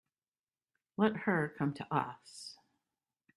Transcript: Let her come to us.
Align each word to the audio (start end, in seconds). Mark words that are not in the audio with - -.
Let 0.97 1.15
her 1.15 1.53
come 1.59 1.75
to 1.75 1.93
us. 1.93 2.57